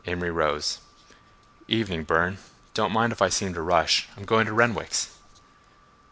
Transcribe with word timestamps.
Amory 0.07 0.31
rose. 0.31 0.79
"'Evening, 1.67 2.05
Burne. 2.05 2.39
Don't 2.73 2.91
mind 2.91 3.11
if 3.13 3.21
I 3.21 3.29
seem 3.29 3.53
to 3.53 3.61
rush; 3.61 4.09
I'm 4.17 4.25
going 4.25 4.47
to 4.47 4.51
Renwick's." 4.51 5.11